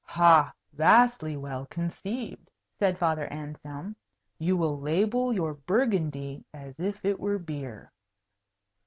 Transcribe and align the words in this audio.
"Ha! 0.03 0.51
vastly 0.73 1.37
well 1.37 1.67
conceived," 1.67 2.49
said 2.79 2.97
Father 2.97 3.27
Anselm. 3.31 3.95
"You 4.39 4.57
will 4.57 4.79
label 4.79 5.31
your 5.31 5.53
Burgundy 5.53 6.43
as 6.51 6.79
if 6.79 7.05
it 7.05 7.19
were 7.19 7.37
beer." 7.37 7.91